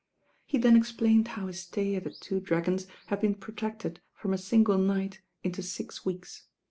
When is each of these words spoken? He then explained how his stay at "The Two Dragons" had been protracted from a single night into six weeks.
He 0.47 0.57
then 0.57 0.75
explained 0.75 1.27
how 1.27 1.45
his 1.45 1.61
stay 1.61 1.93
at 1.93 2.05
"The 2.05 2.09
Two 2.09 2.39
Dragons" 2.39 2.87
had 3.05 3.21
been 3.21 3.35
protracted 3.35 4.01
from 4.15 4.33
a 4.33 4.37
single 4.39 4.79
night 4.79 5.21
into 5.43 5.61
six 5.61 6.03
weeks. 6.03 6.47